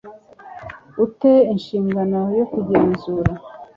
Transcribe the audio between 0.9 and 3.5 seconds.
u te inshingano yo kugenzura